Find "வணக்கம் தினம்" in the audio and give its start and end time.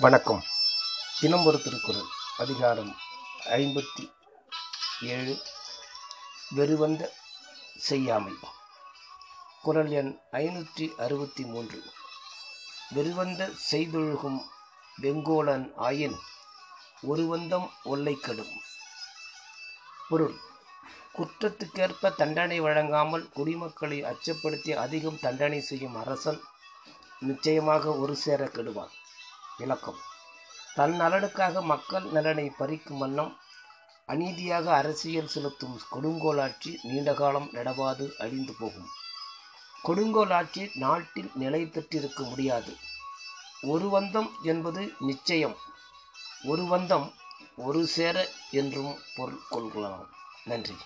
0.00-1.44